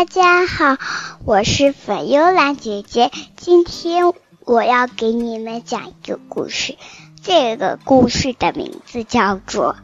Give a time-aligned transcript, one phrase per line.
[0.00, 0.78] 大家好，
[1.26, 3.10] 我是粉幽兰姐姐。
[3.36, 4.14] 今天
[4.46, 6.78] 我要给你们讲一个故事，
[7.22, 9.74] 这个故事的名字叫做《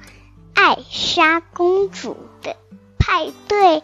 [0.54, 2.56] 艾莎公主的
[2.98, 3.80] 派对》。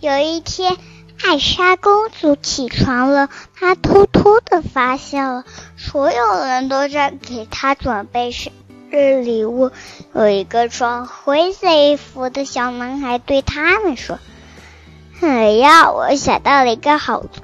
[0.00, 0.78] 有一天，
[1.22, 5.44] 艾莎公主起床了，她偷偷的发现了
[5.76, 8.54] 所有人都在给她准备生
[8.88, 9.70] 日礼物。
[10.14, 14.18] 有一个穿灰色衣服的小男孩对他们说。
[15.26, 17.40] 哎呀，我想到了一个好主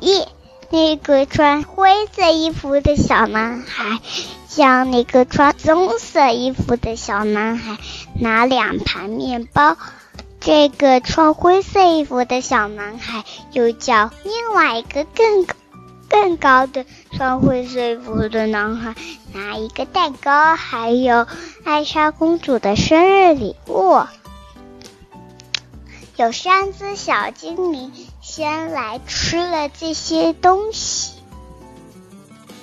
[0.00, 0.24] 意。
[0.70, 4.00] 那个穿灰色衣服的小男孩
[4.46, 7.76] 向那个穿棕色衣服的小男孩
[8.18, 9.76] 拿两盘面包。
[10.40, 15.46] 这个穿灰色衣服的小男孩又叫另外一个更
[16.08, 18.94] 更高的穿灰色衣服的男孩
[19.34, 21.26] 拿一个蛋糕，还有
[21.64, 24.00] 艾莎公主的生日礼物。
[26.18, 31.12] 有三只小精灵先来吃了这些东西，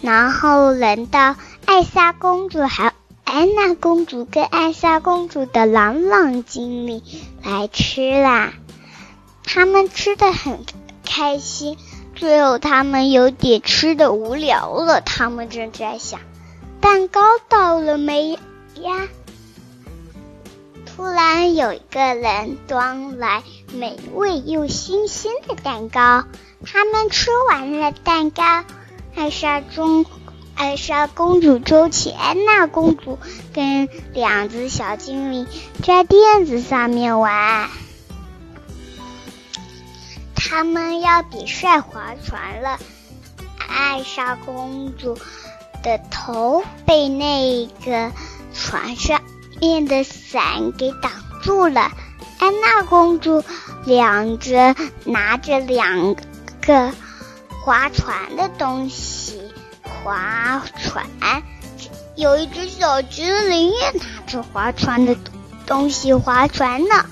[0.01, 2.91] 然后轮到艾莎公主、还有
[3.23, 7.01] 安娜公主跟艾莎公主的朗朗精灵
[7.45, 8.51] 来吃啦。
[9.45, 10.65] 他们吃的很
[11.05, 11.77] 开心，
[12.13, 14.99] 最后他们有点吃的无聊了。
[14.99, 16.19] 他们正在想，
[16.81, 19.07] 蛋糕到了没呀？
[20.95, 23.43] 突然有一个人端来
[23.73, 26.23] 美味又新鲜的蛋糕，
[26.65, 28.63] 他们吃完了蛋糕，
[29.13, 30.05] 艾莎中，
[30.55, 33.19] 艾莎公主周琦安娜公主
[33.53, 35.47] 跟两只小精灵
[35.83, 37.69] 在垫子上面玩，
[40.33, 42.79] 他们要比赛划船了。
[43.67, 45.17] 艾莎公主
[45.83, 48.13] 的头被那个
[48.53, 49.21] 船上。
[49.65, 51.91] 面的伞给挡住了，
[52.37, 53.43] 安娜公主
[53.83, 56.15] 两只拿着两
[56.61, 56.93] 个
[57.63, 61.07] 划船的东西划船，
[62.15, 65.17] 有一只小精灵也拿着划船的
[65.65, 67.03] 东西划船呢。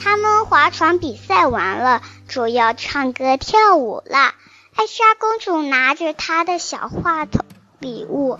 [0.00, 4.34] 他们划船比赛完了，就要唱歌跳舞了。
[4.76, 7.44] 艾莎公主拿着她的小话筒
[7.80, 8.38] 礼物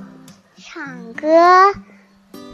[0.57, 1.75] 唱歌。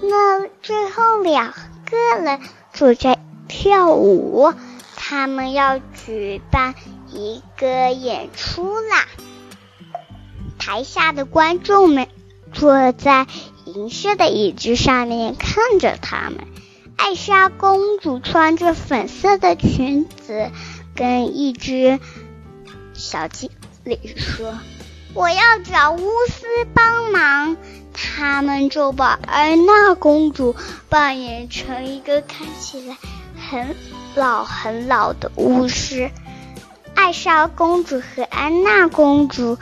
[0.02, 2.40] 那最后两个人
[2.72, 3.18] 坐在
[3.48, 4.52] 跳舞，
[4.96, 6.74] 他们要举办
[7.10, 9.06] 一个演出啦。
[10.58, 12.08] 台下的观众们
[12.52, 13.26] 坐在
[13.66, 16.46] 银色的椅子上面看着他们。
[16.96, 20.50] 艾莎公主穿着粉色的裙子，
[20.94, 21.98] 跟一只
[22.92, 23.50] 小精
[23.84, 24.58] 灵说
[25.14, 27.56] ：“我要找巫师帮忙。”
[28.02, 30.56] 他们就把安娜公主
[30.88, 32.96] 扮演成一个看起来
[33.50, 33.76] 很
[34.14, 36.10] 老很老的巫师，
[36.94, 39.58] 艾莎公主和安娜公主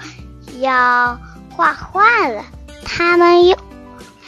[0.60, 1.18] 要
[1.50, 2.44] 画画了。
[2.84, 3.58] 他们用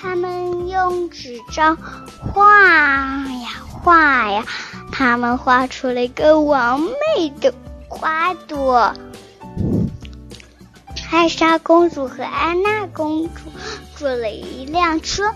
[0.00, 4.44] 他们用纸张画呀画呀，
[4.92, 7.54] 他们画出了一个完美的
[7.88, 8.92] 花朵。
[11.10, 13.40] 艾莎公主和安娜公主
[13.96, 15.34] 坐了一辆车，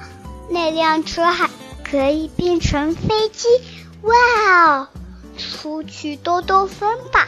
[0.48, 1.50] 那辆车还
[1.82, 3.48] 可以变成飞机。
[4.02, 4.14] 哇
[4.54, 4.88] 哦，
[5.36, 7.26] 出去兜兜风吧！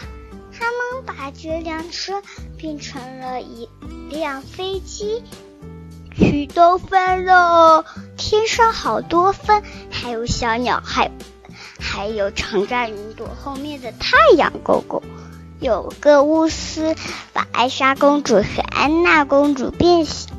[0.58, 2.22] 他们把这辆车
[2.56, 3.68] 变成了一
[4.08, 5.22] 辆飞机，
[6.14, 7.84] 去兜风喽！
[8.16, 11.10] 天上好多风，还有小鸟，还
[11.80, 15.02] 还有藏在云朵后面的太阳公公。
[15.60, 16.94] 有个巫师
[17.32, 20.30] 把艾莎公主和安娜公主变小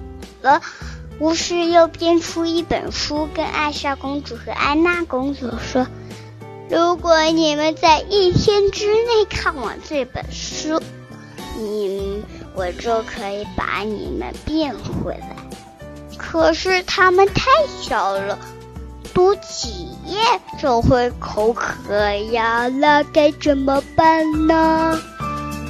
[0.41, 0.61] 了，
[1.19, 5.87] 巫师又编出一本书，跟艾莎公主和安娜公主说
[6.69, 10.79] ：“如果你们在一天之内看完这本书，
[11.57, 12.23] 你
[12.53, 15.35] 我就可以把你们变回来。”
[16.15, 17.49] 可是他们太
[17.81, 18.37] 小了，
[19.17, 20.19] 读几页
[20.59, 21.65] 就会口渴
[22.31, 24.95] 呀，那该怎么办呢？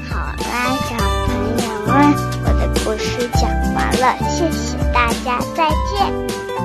[0.09, 2.13] 好啦，小朋友们，
[2.43, 6.56] 我的故事讲完了，谢谢大家，再见。